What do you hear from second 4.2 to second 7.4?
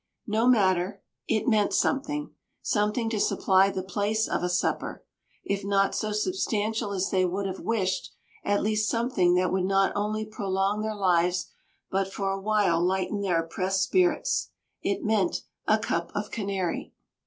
of a supper, if not so substantial as they